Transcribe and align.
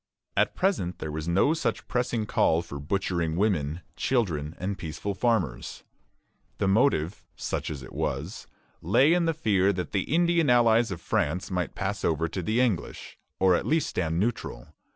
At 0.35 0.55
present 0.55 0.97
there 0.97 1.11
was 1.11 1.27
no 1.27 1.53
such 1.53 1.87
pressing 1.87 2.25
call 2.25 2.63
for 2.63 2.79
butchering 2.79 3.35
women, 3.35 3.81
children, 3.95 4.55
and 4.57 4.75
peaceful 4.75 5.13
farmers. 5.13 5.83
The 6.57 6.67
motive, 6.67 7.23
such 7.35 7.69
as 7.69 7.83
it 7.83 7.93
was, 7.93 8.47
lay 8.81 9.13
in 9.13 9.25
the 9.25 9.35
fear 9.35 9.71
that 9.73 9.91
the 9.91 10.11
Indian 10.11 10.49
allies 10.49 10.89
of 10.89 11.01
France 11.01 11.51
might 11.51 11.75
pass 11.75 12.03
over 12.03 12.27
to 12.27 12.41
the 12.41 12.59
English, 12.59 13.19
or 13.39 13.53
at 13.53 13.67
least 13.67 13.89
stand 13.91 14.19
neutral. 14.19 14.69